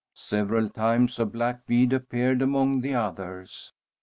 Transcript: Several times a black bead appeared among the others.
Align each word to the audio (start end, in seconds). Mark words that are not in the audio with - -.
Several 0.15 0.67
times 0.67 1.19
a 1.19 1.27
black 1.27 1.67
bead 1.67 1.93
appeared 1.93 2.41
among 2.41 2.81
the 2.81 2.95
others. 2.95 3.71